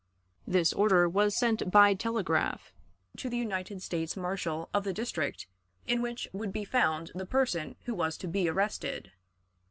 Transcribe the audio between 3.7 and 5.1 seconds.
States Marshal of the